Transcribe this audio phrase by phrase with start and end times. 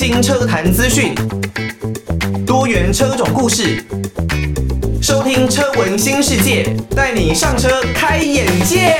[0.00, 1.12] 新车坛资讯，
[2.46, 3.84] 多元车种故事，
[5.02, 8.94] 收听车闻新世界，带你上车开眼界。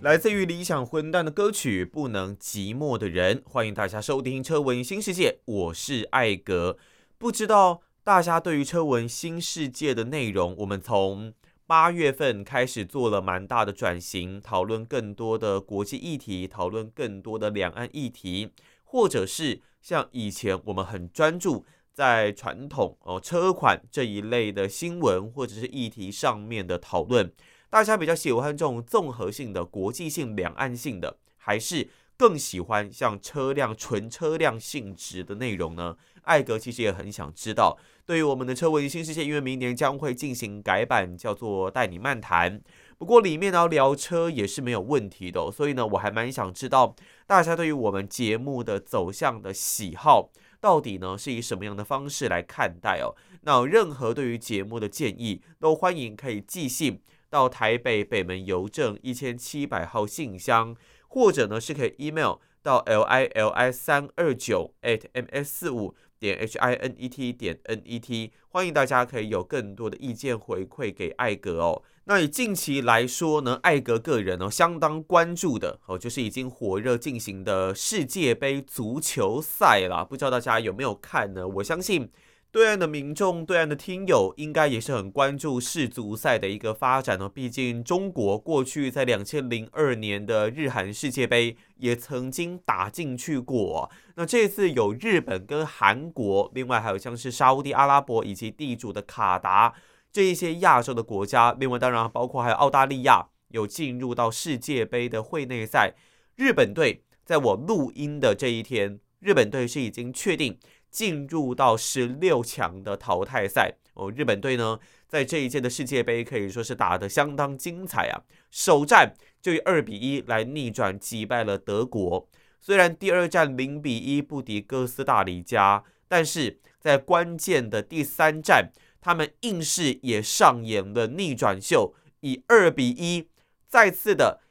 [0.00, 6.78] 来自于理想混蛋的歌曲《不能寂寞的人》，欢迎大家收听车闻新世界，我是艾格。
[7.18, 11.34] 不知道大家对于车闻新世界的内容，我们从
[11.66, 18.50] 八月份开始做了蛮大的转型，讨论更多的国际议题，讨论更多的两岸议题，
[18.82, 27.32] 或者是像以前我们很专注在传统哦车款这一类的新闻或者是议题上面的讨论。
[27.70, 35.96] 大家比较喜欢这种综合性的、国际性、两岸性的，还是更喜欢像车辆纯车辆性质的内容呢？
[36.22, 37.76] 艾格其实也很想知道。
[38.06, 42.60] 对于我们的车闻新世界，因为明年将会进行改版，叫做带你漫谈。
[42.96, 46.94] 不过里面呢聊车也是没有问题的，所以呢，我还蛮想知道
[47.26, 50.30] 大家对于我们节目的走向的喜好，
[50.60, 53.14] 到底呢是以什么样的方式来看待哦？
[53.42, 60.74] 那任何对于节目的建议，都欢迎可以寄信到台北北门邮政一千七百号信箱，
[61.14, 65.94] 或者呢是可以 email 到 l i l i 三二九 at m s 四五。
[66.18, 71.82] 点 h i n e t 点 n e t，欢迎大家可以有更多的意见回馈给艾格哦。
[72.04, 80.02] 那以近期来说呢，艾格个人哦相当关注的哦，就是已经火热进行的世界杯足球赛啦。
[80.02, 81.46] 不知道大家有没有看呢？
[81.46, 82.10] 我相信。
[82.54, 87.28] 对岸的民众、对岸的听友，应该也是很关注世足赛的一个发展哦。
[87.28, 93.90] 毕竟中国过去在两千零二年的日韩世界杯也曾经打进去过。
[94.14, 99.74] 那这次有日本跟韩国，另外还有像是沙乌地阿拉伯以及地主的卡达
[100.12, 105.94] 这一些亚洲的国家，另外当然包括还有澳大利亚有进入到世界杯的会内赛。
[106.36, 110.56] 日本队在我录音的这一天，日本队是已经确定。
[110.94, 114.78] 进入到十六强的淘汰赛哦，日本队呢，
[115.08, 118.22] 在这一届的世界杯可以说是打得相当精彩啊！
[118.52, 119.12] 首战
[119.42, 122.28] 就以二比一来逆转击败了德国，
[122.60, 133.28] 虽然第二战零比一不敌哥斯达黎加，但是在关键的第三战，他们硬是也上演了逆转秀，以二比一
[133.66, 134.42] 再次的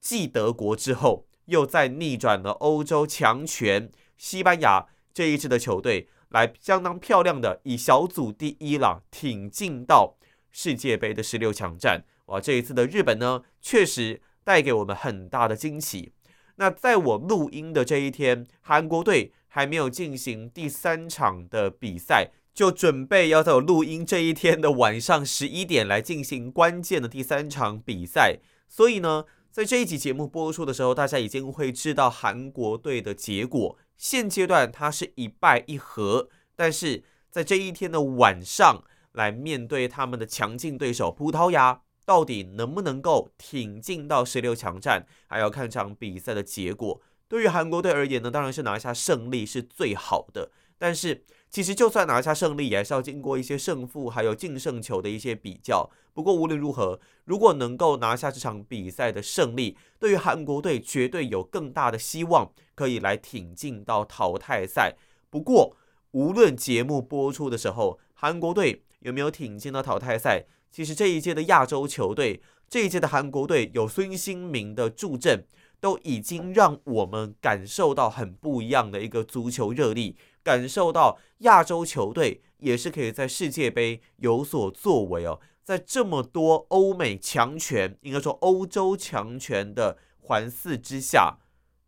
[0.00, 4.88] 继德国之后，又再逆转了欧洲强权西班牙。
[5.14, 10.16] 这一支的球队来相当漂亮的以小组第一了，挺进到
[10.50, 12.04] 世界杯的十六强战。
[12.26, 16.12] 哇，这一次的日本呢，确实带给我们很大的惊喜。
[16.56, 28.38] 那在我录音的这一天，韩国队还没有进行第三场的比赛，就准备要在我录音这一天的晚上十一点来进行关键的第三场比赛。
[28.68, 33.76] 所以呢，在这一集节目播出的时候，大家已经会知道韩国队的结果。
[34.02, 38.82] 现阶段他是一败一和，但是在这一天的晚上
[39.12, 47.00] 来面对他们的强劲对手葡萄牙，到底能不能够挺进到十六强战，还要看场比赛的结果。
[47.28, 51.22] 对于韩国队而言呢，当然是拿下胜利是最好的，但是。
[51.52, 55.90] 其实，就算拿下胜利，也还是要经过一些胜负，还有净胜球的一些比较。
[56.14, 64.96] 不过，无论如何，如果能够拿下这场比赛的胜利，对于韩国队绝对有更大的希望，可以来挺进到淘汰赛。
[65.28, 65.76] 不过，
[66.12, 72.40] 无论节目播出的时候，韩国队有没有挺进到淘汰赛，其实这一届的亚洲球队，
[72.70, 75.44] 这一届的韩国队有孙兴民的助阵，
[75.80, 80.16] 都已经让我们感受到很不一样的一个足球热力。
[80.42, 91.38] 感受到亚洲球队也是可以在世界杯有所作为哦，在这么多欧美强权，应该说欧洲强权的环伺之下，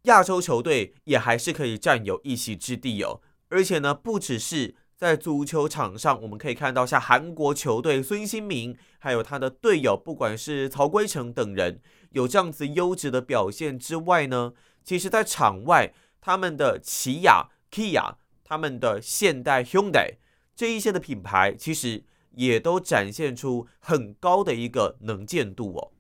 [0.03, 3.21] 亚洲球队也还是可以占有一席之地哦。
[3.49, 11.81] 而且呢，不只是在足球场上，我们可以看到像韩国球队孙兴民，还有他的队友，不管是曹圭成等人，
[12.11, 14.53] 有这样子优质的表现之外呢，
[14.83, 18.15] 其实在场外，他们的起亚 Kia。
[18.45, 20.17] 他们的现代 Hyundai
[20.55, 25.91] 这一些的品牌，其实也都展现出很高的一个能见度哦。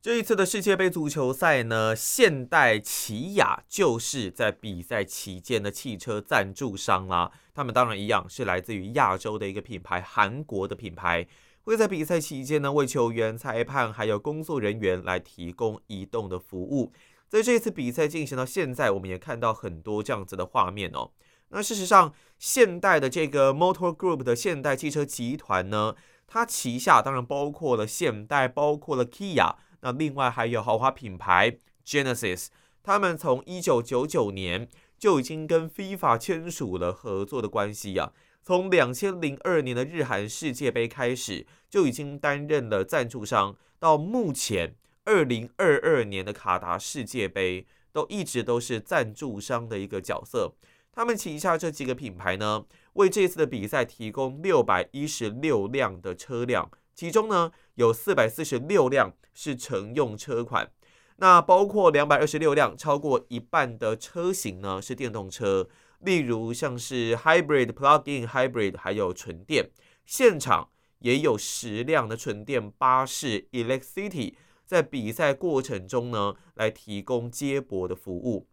[0.00, 7.30] 这一次的世界杯足球赛呢，现代起亚就是在比赛期间的汽车赞助商啦。
[7.54, 11.28] 他们当然一样是来自于亚洲的一个品牌，韩国的品牌，
[11.62, 16.92] 会在比赛期间呢，为球员、裁判还有工作人员来提供移动的服务。
[17.28, 21.12] 在这一次比赛进行到现在，我们也看到很多这样子的画面哦。
[21.54, 25.94] 那事实上，现代的这个 Motor Group 的现代汽车集团呢，
[26.26, 32.46] 它旗下当然包括了现代，包括了 Kia，那另外还有豪华品牌 Genesis，
[32.82, 34.66] 他们从一九九九年
[34.98, 38.12] 就已经跟 FIFA 签署了合作的关系呀、啊。
[38.42, 50.54] 从两千零二年的日韩世界杯开始，就已经担任了赞助商，到目前二零二二年的卡达世界杯，都一直都是赞助商的一个角色。
[50.94, 60.70] 他们旗下这几个品牌呢，为这次的比赛提供六百一十六辆的车辆，其中呢有四百四十六辆是乘用车款，
[61.16, 65.66] 那包括两百二十六辆，超过一半的车型呢是电动车，
[66.00, 69.70] 例如像是 Hybrid、Plug-in Hybrid，还有纯电。
[70.04, 70.68] 现场
[70.98, 74.34] 也有十辆的纯电巴士 Electricity，
[74.66, 78.46] 在比赛过程中呢来提供接驳的服务。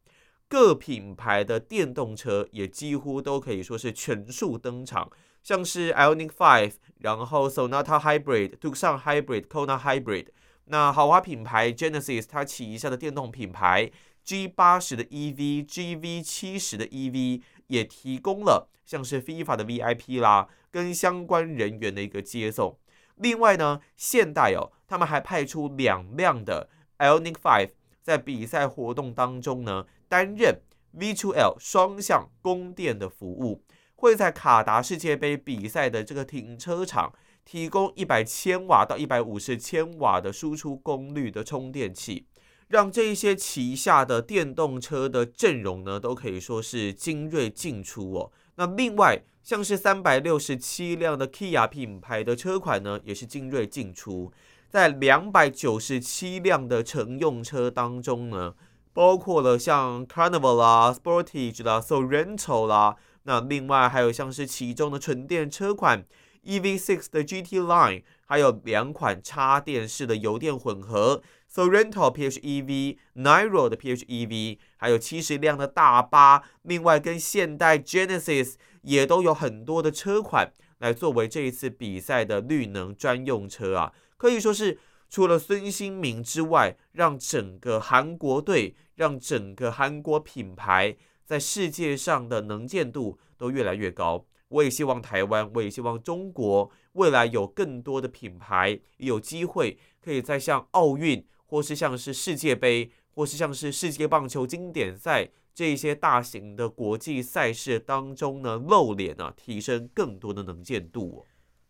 [0.49, 5.07] 各品牌的电动车也几乎都可以说是全数登场，
[5.43, 10.29] 像是 Ioniq 5，然后 Sonata Hybrid、Tucson Hybrid、Kona Hybrid。
[10.65, 13.91] 那豪华品牌 Genesis 它旗下的电动品牌
[14.23, 22.75] G 八十的 EV、GV 七十的 EV 也提供了像是 FIFA 的 VIP 啦，跟相关人员的一个接送。
[23.17, 27.69] 另外呢，现代哦，他们还派出两辆的 Ioniq 5，
[28.01, 29.85] 在比赛活动当中呢。
[30.09, 30.59] 担任
[30.97, 33.63] V2L 双向供电的服务，
[33.95, 37.13] 会在卡达世界杯比赛的这个停车场
[37.45, 42.25] 提供一百千瓦到一百五十千瓦的输出功率的充电器，
[42.69, 48.31] 让这些旗下的电动车的阵容呢都可以说是精锐尽出哦。
[48.55, 54.31] 那另外像是三百六十七辆的 Kia 品牌的车款呢，也是精锐进出，
[54.69, 58.55] 在两百九十七辆的乘用车当中呢。
[58.99, 66.03] 包括了像 Carnival 啦、Sportage 啦、Sorento 啦，那另外还有像是其中的纯电车款
[66.43, 76.43] EV6 的 GT Line，还有两款插电式的油电混合 Sorento PHEV、Niro 的 PHEV，还有七十辆的大巴。
[76.63, 84.77] 另外跟现代 Genesis 也都有很多的车款来作为这一次比赛的绿能专用车啊，可以说是。
[85.09, 90.95] 除了孙兴民之外，让整个韩国队，让整个韩国品牌
[91.25, 94.25] 在世界上的能见度都越来越高。
[94.49, 111.25] 我也希望台湾，我也希望中国未来有更多的品牌有机会可以在像奥运，或是像是世界杯，或是像是世界棒球经典赛这一些大型的国际赛事当中呢露脸啊，提升更多的能见度。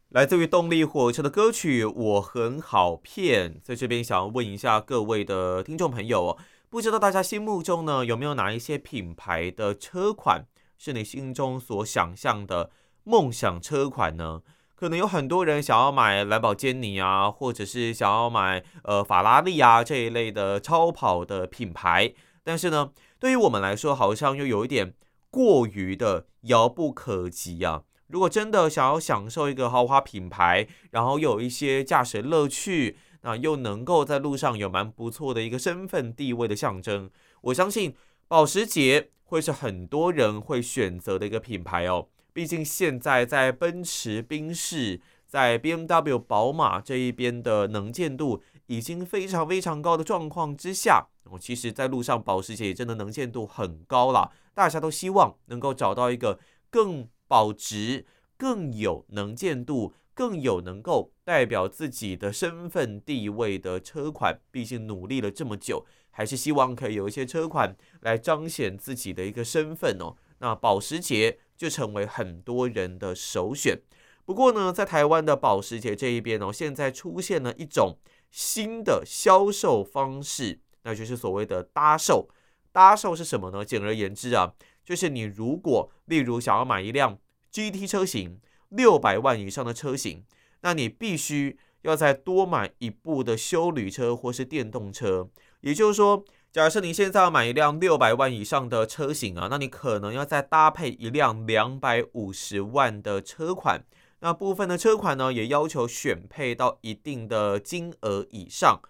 [0.09, 6.35] 来自于动力火车的歌曲《我很好骗》，在这边想要问一下各位的听众朋友，
[6.67, 10.47] 不知道大家心目中呢有没有哪一些品牌的车款
[10.79, 12.71] 是你心中所想象的
[13.03, 14.41] 梦想车款呢？
[14.73, 22.11] 可能有很多人想要买兰博基尼啊，或者是想要买呃法拉利啊这一类的超跑的品牌，
[22.43, 22.89] 但是呢，
[23.19, 24.95] 对于我们来说，好像又有一点
[25.29, 27.83] 过于的遥不可及啊。
[28.09, 37.09] 如果真的想要享受一个豪华品牌，然后又有一些驾驶乐趣，那又能够在路上有蛮不错的一个身份地位的象征，
[37.41, 37.95] 我相信
[38.27, 42.07] 保时捷会是很多人会选择的一个品牌哦。
[42.33, 54.31] 毕竟现在在奔驰、宾士、在 BMW、宝马这一边的能见度已经非常非常高的状况之下，我其实在路上保时捷也真的能见度很高了。
[54.55, 56.39] 大家都希望能够找到一个
[56.69, 58.05] 更保值
[58.35, 64.39] 更有能见度，更有能够代表自己的身份地位的车款。
[64.51, 70.17] 毕竟努力了这么久，还是希望可以有一些车款来彰显自己的一个身份哦。
[70.39, 73.79] 那保时捷就成为很多人的首选。
[74.25, 77.97] 不过呢，在台湾的保时捷这一边哦，现在出现了一种
[78.31, 82.27] 新的销售方式，那就是所谓的搭售。
[82.71, 83.65] 搭售是什么呢？
[83.65, 84.53] 简而言之啊。
[84.89, 87.19] 就是你如果例如想要买一辆
[87.51, 90.23] GT 车型六百万以上的车型，
[90.61, 95.29] 那你必须要再多买一部的休旅车或是电动车。
[95.61, 103.83] 也就是说，假设你现在要买一辆六百万以上的车型啊，那你可能要再搭配一辆两百五十万的车款。
[104.21, 108.81] 那部分的车款呢，也要求选配到一定的金额以上。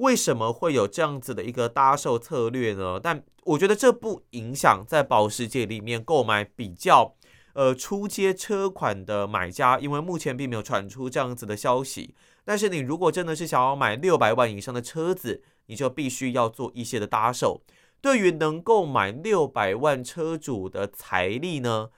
[0.00, 2.98] 为什么会有这样子的一个搭售策略呢？
[2.98, 7.14] 但我觉得这不影响在保时捷里面购买比较
[7.52, 12.14] 呃初阶车款的买家，因为目前并没有传出这样子的消息。
[12.44, 17.60] 但是你如果真的是想要买六百万以上的车子，你就必须要做一些的搭售。
[18.00, 21.90] 对于能够买六百万车主的财力呢，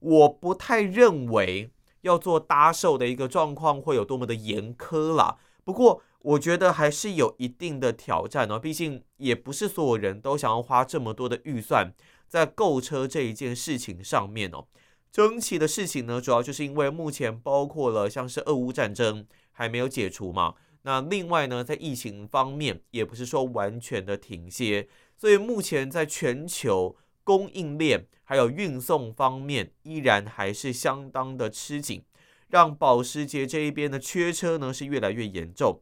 [0.00, 1.70] 我不太认为
[2.02, 5.38] 要做搭售的一个状况会有多么的严苛啦。
[5.64, 8.58] 不过，我觉得还是有一定的挑战哦。
[8.58, 11.92] 毕竟也不是所有人都想要花这么多的预算
[12.26, 14.66] 在购车这一件事情上面哦。
[15.12, 20.54] 争气的事情呢，主要就是因为目前包括了像是俄乌战争还没有解除嘛。
[20.82, 32.02] 那另外呢，在疫情方面也不是说完全的停歇，所以目前在全球供应链还有运送方面依然还是相当的吃紧，
[32.48, 35.80] 让保时捷这一边的缺车呢是越来越严重。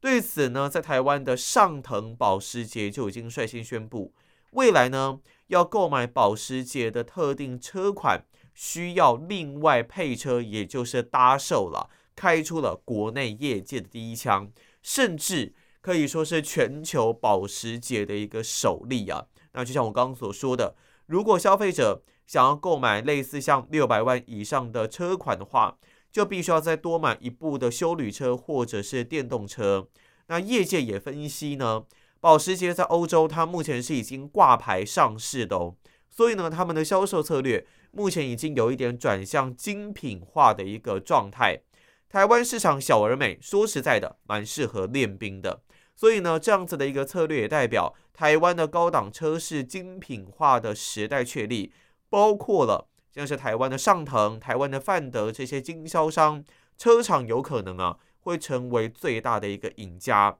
[0.00, 4.14] 对此呢，在台湾的上腾保时捷就已经率先宣布，
[4.52, 14.50] 未来呢要购买保时捷的特定车款，需要另外配车，也就是搭售了，开出了国内业界的第一枪，
[14.82, 19.26] 甚至可以说是全球保时捷的一个首例啊。
[19.52, 20.76] 那就像我刚刚所说的，
[21.06, 25.76] 如果消费者想要购买类似像六百万以上的车款的话，
[26.10, 29.88] 就必须要再多买一部的休旅车或者是电动车。
[30.26, 31.84] 那业界也分析呢，
[32.20, 35.74] 保时捷在欧洲它目前是已经挂牌上市的哦，
[36.08, 41.62] 所以呢，他们的销售策略目前已经有一点转向精品化的一个状态。
[42.08, 45.62] 台湾市场小而美，说实在的，蛮适合练兵的。
[45.96, 51.72] 所以呢，这样子的一个策略也代表台湾的高档车市精品化的时代确立，
[52.08, 52.89] 包括了。
[53.14, 56.44] 像是台湾的上腾、台湾的范德这些经销商、
[56.78, 60.38] 车厂，有可能啊会成为最大的一个赢家。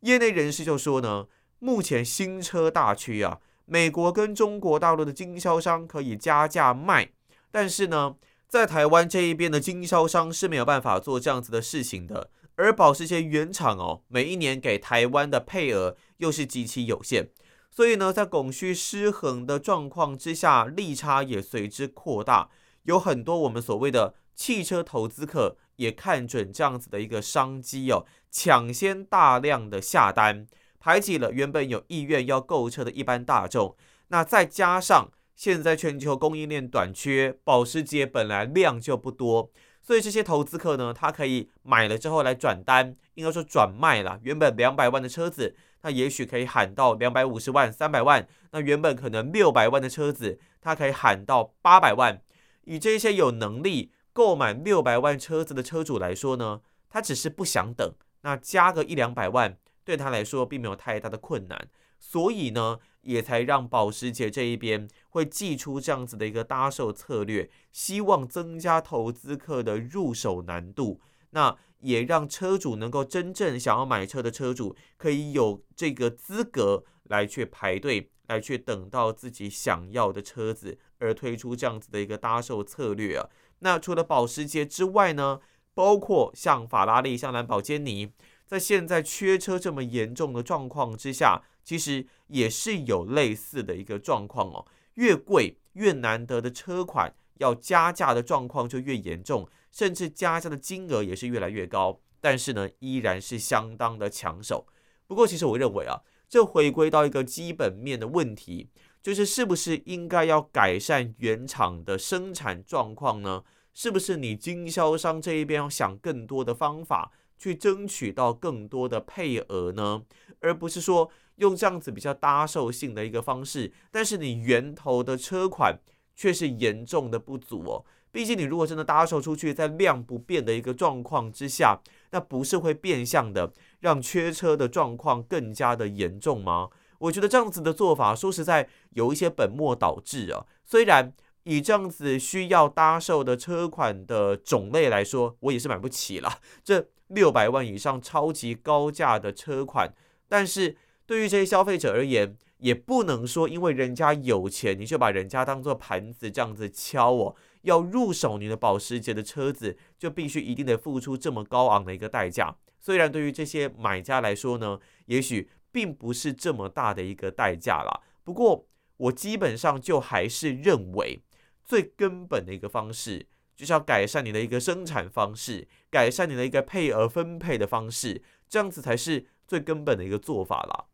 [0.00, 1.26] 业内人士就说呢，
[1.58, 7.10] 目前新车大区啊，美国跟中国大陆的经销商可以加价卖，
[7.50, 8.16] 但是呢，
[8.48, 12.30] 在台湾这一边的经销商是没有办法做这样子的事情的。
[12.56, 17.30] 而保时捷原厂哦，每一年给台湾的配额又是极其有限。
[17.74, 22.50] 所以呢，在供需失衡的状况之下，利差也随之扩大。
[22.82, 30.46] 有很多我们所谓的汽车投资客也看准这样子的一个商机哦，抢先大量的下单，
[30.78, 33.74] 排挤了原本有意愿要购车的一般大众。
[34.08, 39.50] 那再加上现在全球供应链短缺，保时捷本来量就不多，
[39.80, 45.56] 所以这些投资客呢，他可以买了之后来转单，应该说转卖了原本两百万的车子。
[45.82, 48.26] 那也许可以喊到两百五十万、三百万。
[48.50, 52.22] 那原本可能六百万的车子，他可以喊到八百万。
[52.64, 61.68] 以这些有能力购买六百万车子的车主来说呢，他只是不想等，那加个一两百万对他来说并没有太大的困难。
[61.98, 71.00] 所以呢，也才让保时捷这一边会祭出这样子的一个搭售策略，希望增加投资客的入手难度。
[71.32, 83.28] 那也让车主能够真正想要买车的车主，可以有这个资格来去排队，来去等到自己想要的车子，而推出这样子的一个搭售策略啊。
[83.58, 85.40] 那除了保时捷之外呢，
[85.74, 88.12] 包括像法拉利、像兰博基尼，
[88.46, 94.66] 在现在缺车这么严重的状况之下，其实也是有类似的一个状况哦。
[94.94, 99.48] 越贵越难得的车款，要加价的状况就越严重。
[99.72, 104.66] 甚至加价的金额也是越来越高，但是呢，依然是相当的抢手。
[105.06, 108.68] 不过，其实我认为啊，这回归到一个基本面的问题，
[109.02, 113.42] 就是是不是应该要改善原厂的生产状况呢？
[113.74, 120.02] 是不是你经销商这一边要想更多的方法去争取到更多的配额呢？
[120.40, 125.80] 而不是说用这样子比较搭售性的一个方式，但是你源头的车款
[126.14, 127.84] 却是严重的不足哦。
[128.12, 133.50] 毕竟，你如果真的搭售出去，在量不变的一个状况之下，那不是会变相的
[133.80, 136.68] 让缺车的状况更加的严重吗？
[136.98, 140.44] 我觉得这样子的做法，说实在有一些本末倒置啊。
[140.62, 141.12] 虽然
[141.44, 149.92] 以这样子需要搭售的车款的种类来说，我也是买不起了这六百万以上超级高价的车款，
[150.28, 150.76] 但是
[151.06, 157.34] 对于这些消费者而言，也不能说因为人家有钱，你就把人家当做盘子这样子敲哦。
[157.62, 162.56] 要入手你的保时捷的车子，就必须一定得付出这么高昂的一个代价。
[162.78, 168.02] 虽然对于这些买家来说呢，也许并不是这么大的一个代价啦。
[168.24, 168.66] 不过，
[168.96, 171.22] 我基本上就还是认为，
[171.64, 173.26] 最根本的一个方式，
[173.56, 180.86] 就是要改善你的一个生产方式，改善你的一个配额分配的方式，这样子才是最根本的一个做法啦。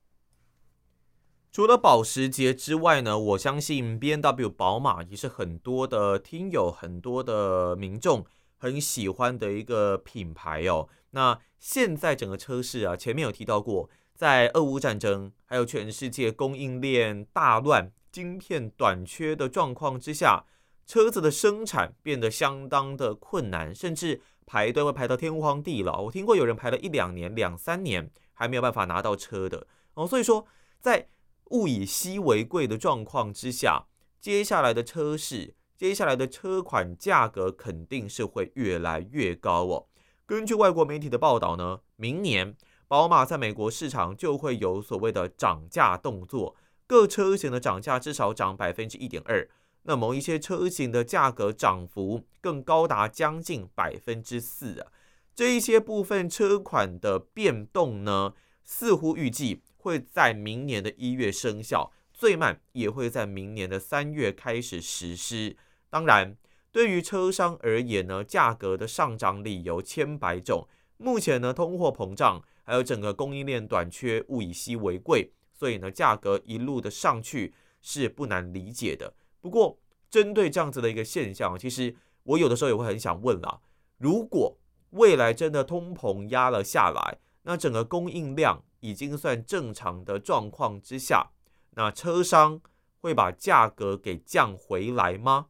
[1.51, 8.25] 除了保时捷之外呢，我相信 BMW 宝马也是很多的听友、很多的民众
[8.59, 10.89] 很喜欢的一个品牌哦。
[11.11, 20.45] 那现在整个车市啊，前面有提到过，在俄乌战争还有全世界供应链大乱、晶片短缺的状况之下，
[20.87, 26.03] 车子的生产变得相当的困难，甚至排队会排到天荒地老。
[26.03, 30.07] 我听过有人排了一两年、两三年还没有办法拿到车的哦。
[30.07, 30.47] 所以说，
[30.79, 31.09] 在
[31.51, 33.87] 物以稀为贵的状况之下，
[34.21, 39.87] 接下来的车市、接下来的车款价格肯定是会越来越高哦。
[40.27, 49.49] 根据外国媒体的报道呢，明年宝马在美国市场就会有所谓的涨价动作，各车型的涨价至少涨百分之一点二。
[49.85, 54.93] 那某一些车型的价格涨幅更高达将近百分之四啊。
[55.35, 65.57] 这一些部分车款的变动呢，似乎预计会在明年的一月生效，最慢也会在明年的三月开始实施。
[65.89, 66.37] 当然。
[66.71, 70.69] 对于车商而言呢，价格的上涨理由千百种。
[70.99, 79.15] 目前呢，通货膨胀，还有整个供应链短缺，物以稀为贵，所以呢，价格一路的上去是不难理解的。
[79.41, 79.79] 不过，
[80.11, 83.61] 针对这样子的一个现象，其实我有的时候也会很想问啊：
[83.97, 84.59] 如果
[84.91, 91.31] 未来真的通膨压了下来，那整个供应量已经算正常的状况之下，
[91.71, 92.61] 那车商
[93.01, 95.49] 会把价格给降回来吗？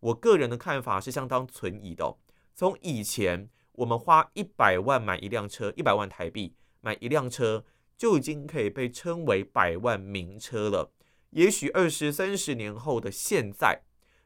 [0.00, 2.16] 我个人的看法是相当存疑的。
[2.54, 7.64] 从以前我们花一百万买一辆车，一百万台币买一辆车，
[7.96, 10.92] 就已经可以被称为百万名车了。
[11.30, 13.82] 也许二十三十年后的现在，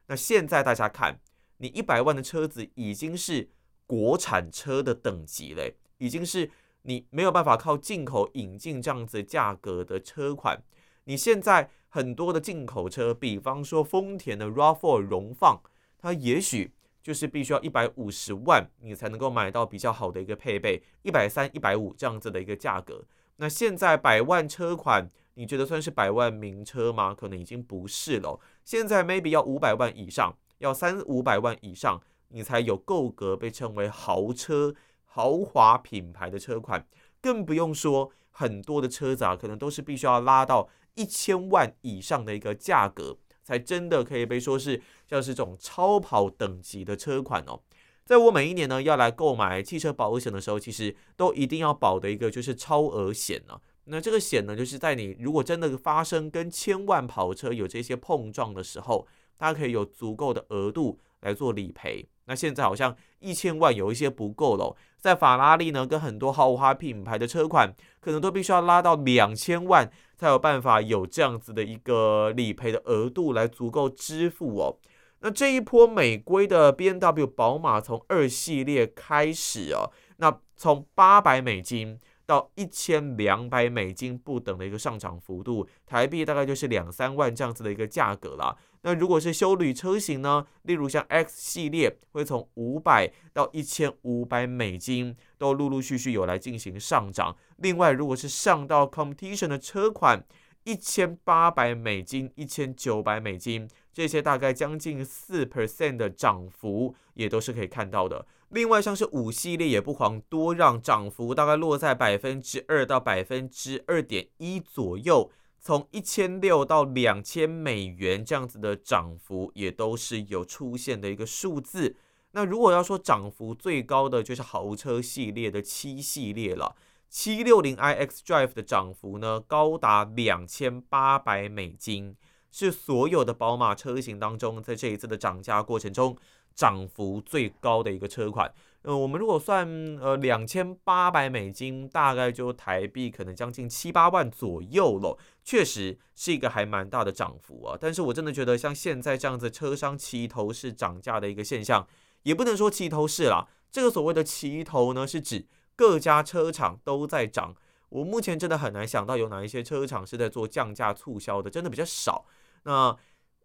[0.07, 1.21] 那现在大家看，
[1.59, 3.51] 你一百万的车子已经是
[3.87, 6.51] 国产车的等级了，已经是
[6.87, 10.63] 你没有办法靠进口引进这样子价格的车款。
[11.05, 11.71] 你现在。
[11.89, 15.59] 很多的进口车，比方说丰田的 RAV4 荣放，
[15.99, 16.71] 它也许
[17.03, 23.03] 就是必须要一百五十万，你才能够买到比较好的一个配备，一百三、一百五这样子的一个价格。
[23.37, 27.15] 那现在百万车款，你觉得算是百万名车吗？
[27.15, 28.39] 可能已经不是了。
[28.63, 34.75] 现在 maybe 要五百万以上，要三五百万以上，你才有够格被称为豪车、
[35.17, 36.87] 豪华品牌的车款。
[37.23, 40.69] 更不用说很多的车子啊，可能都是必须要拉到。
[40.95, 47.61] 一千万以上的一个价格，才真的可以被说是像是这种超跑等级的车款哦。
[48.05, 53.59] 在我每一年呢要来购买汽车保险的时候，其实都一定要保的一个就是超额险呢。
[53.85, 62.09] 那这个险呢，就是在你如果真的发生跟千万跑车有这些碰撞的时候，它可以有足够的额度来做理赔。
[62.27, 69.91] 那现在好像一千万有一些不够了，在法拉利呢跟很多豪华品牌的车款，可能都必须要拉到两千万。
[70.19, 74.79] 才有办法有这样子的一个理赔的额度来足够支付哦。
[75.21, 88.57] 那这一波美规的 BMW 宝马从二系列开始哦，那从八百美金到一千两百美金不等的一个上涨幅度，台币大概就是两三万这样子的一个价格啦。
[88.87, 97.37] 那如果是休旅车型呢，例如像 X 系列，会从五百到一千五百美金，都陆陆续续有来进行上涨。
[97.57, 100.25] 另外，如果是上到 Competition 的车款，
[100.63, 108.25] 一千八百美金、一千九百美金，这些大概将近四 percent 的涨幅，也都是可以看到的。
[108.51, 115.33] 另外，像是五系列也不遑多让，涨幅大概落在百分之二到百分之二点一左右。
[115.67, 121.97] 从一千六到两千美元这样子的涨幅，也都是有出现的一个数字。
[122.31, 126.77] 那如果要说涨幅最高的，就是豪车系列的七系列了。
[127.09, 132.15] 七六零 iX Drive 的涨幅呢，高达两千八百美金，
[132.53, 136.17] 是所有的宝马车型当中，在这一次的涨价过程中，
[136.55, 138.55] 涨幅最高的一个车款。
[138.87, 139.67] 呃，我们如果算
[140.01, 147.77] 呃两千八百美金，大概就台币可能将近七八万左右了，确实是一个还蛮大的涨幅啊。
[147.81, 151.85] 但是我真的觉得像现在这样子车商齐头式涨价的一个现象，
[152.23, 153.49] 也不能说齐头式啦。
[153.73, 157.57] 这个所谓的齐头呢，是指各家车厂都在涨。
[157.89, 162.25] 我目前真的很难想到有哪一些车厂是在做降价促销的，真的比较少。
[162.63, 162.97] 那。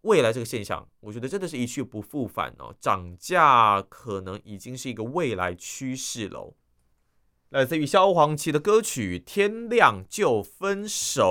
[0.02, 6.56] 未来这个现象，我觉得真的是一去不复返哦，涨价可能已经是一个未来趋势喽。
[7.50, 11.26] 来自于萧煌奇的歌曲《天亮就分手》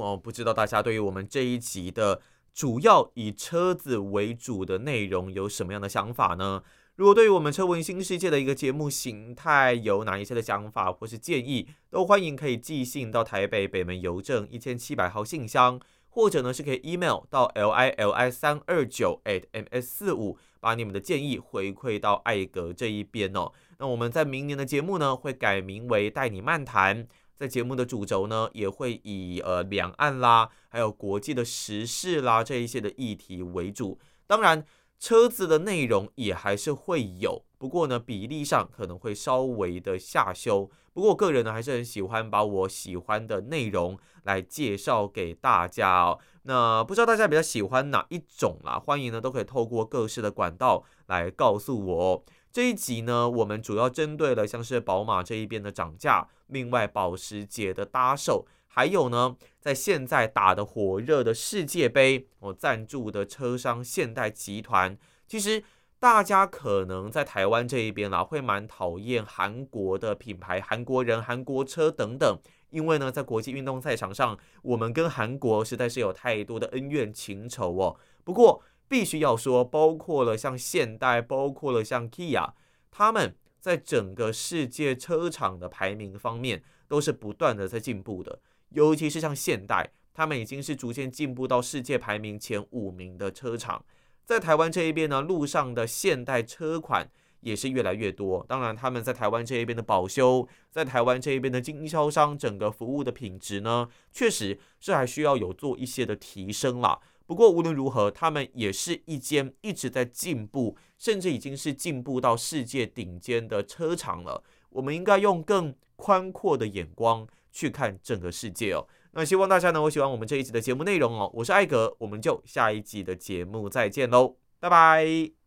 [0.00, 2.20] 哦，不知道大家对于我们这一集的
[2.52, 6.62] 主要以车子为主的内容有什么样的想法呢？
[6.96, 15.80] 如果对于我们车闻新世界的一个节目形态有哪一些的想法或是建议，都欢迎可以寄信到台北北门邮政一千七百号信箱。
[16.14, 23.50] 或者呢，是可以 email 到 l i l i 三二九 at m s 四五，把你们的建议回馈到艾格这一边哦。
[23.78, 33.98] 那我们在明年的节目呢，会改名为带你漫谈，在节目的主轴呢，也会以呃两岸啦，还有国际的时事啦这一些的议题为主。
[34.26, 34.64] 当然，
[34.98, 40.70] 车子的内容也还是会有，不过呢，比例上可能会稍微的下修。
[40.92, 46.18] 不过我个人呢，还是很喜欢把我喜欢的内容来介绍给大家哦。
[46.42, 48.78] 那不知道大家比较喜欢哪一种啦？
[48.78, 52.24] 欢迎呢都可以透过各式的管道来告诉我。
[52.50, 65.62] 这一集呢，我们主要针对了像是宝马这一边的涨价，另外保时捷的搭售，还有呢，在现在打得火热的世界杯，我赞助的车商现代集团，其实。
[66.02, 72.40] 大家可能在台湾这一边啦，会蛮讨厌韩国的品牌、韩国人、韩国车等等，
[72.72, 77.96] 因为呢，在国际运动赛场上，我们跟韩国实在是有太多的恩怨情仇哦。
[78.24, 82.52] 不过，必须要说，包括了像现代，包括了像 Kia，
[82.90, 88.40] 他们在整个世界车厂的排名方面，都是不断的在进步的。
[88.70, 93.84] 尤其是像现代，他们已经是逐渐进步到世界排名前五名的车厂。
[94.24, 97.10] 在台湾这一边呢，路上的现代车款
[97.42, 98.44] 也是越来越多。
[98.48, 106.98] 当然，他们在台湾这一边的保修，在台湾这一边的经销商，整个服务的品质呢，确实是还需要有做一些的提升啦。
[107.26, 114.42] 不过无论如何，他们也是一间一直在进步，甚至已经是进步到世界顶尖的车厂了。
[114.70, 118.86] 我们应该用更宽阔的眼光去看整个世界哦。
[119.12, 121.30] 那希望大家呢，会喜欢我们这一集的节目内容哦。
[121.34, 125.41] 我是艾格，我们就下一集的节目再见喽，拜拜。